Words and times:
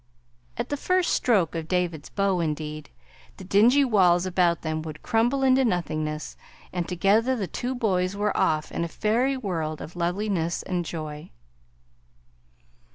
At 0.57 0.69
the 0.69 0.77
first 0.77 1.11
stroke 1.13 1.53
of 1.53 1.67
David's 1.67 2.09
bow, 2.09 2.39
indeed, 2.39 2.89
the 3.37 3.43
dingy 3.43 3.85
walls 3.85 4.25
about 4.25 4.63
them 4.63 4.81
would 4.81 5.03
crumble 5.03 5.43
into 5.43 5.63
nothingness, 5.63 6.35
and 6.73 6.89
together 6.89 7.35
the 7.35 7.45
two 7.45 7.75
boys 7.75 8.15
were 8.15 8.35
off 8.35 8.71
in 8.71 8.83
a 8.83 8.87
fairy 8.87 9.37
world 9.37 9.79
of 9.79 9.95
loveliness 9.95 10.63
and 10.63 10.83
joy. 10.85 11.29